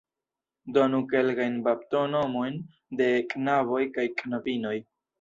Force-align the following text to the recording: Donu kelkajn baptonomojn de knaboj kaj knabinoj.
Donu 0.77 1.01
kelkajn 1.11 1.59
baptonomojn 1.69 2.59
de 3.03 3.13
knaboj 3.37 3.87
kaj 4.01 4.11
knabinoj. 4.25 4.79